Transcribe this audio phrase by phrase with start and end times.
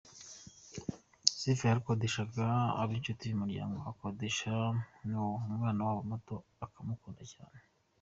[1.37, 2.45] Sifa yarakodeshaga,
[2.81, 4.53] aba inshuti y’umuryango akodesha
[5.09, 6.35] nawo, umwana wabo muto
[6.65, 7.59] akamukunda cyane.